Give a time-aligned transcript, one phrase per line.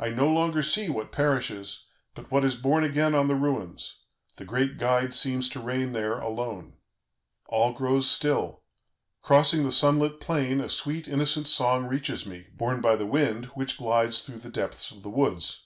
[0.00, 1.86] I no longer see what perishes,
[2.16, 4.00] but what is born again on the ruins;
[4.34, 6.72] the great Guide seems to reign there alone.
[7.46, 8.64] "All grows still.
[9.22, 13.44] Crossing the sun lit plain, a sweet, innocent song reaches me, borne by the wind,
[13.54, 15.64] which glides through the depths of the woods.